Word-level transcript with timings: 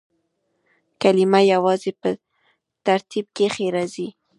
کلیمه 1.01 1.41
یوازي 1.53 1.85
یا 1.91 1.97
په 2.01 2.09
ترکیب 2.85 3.25
کښي 3.37 3.67
راځي. 3.75 4.07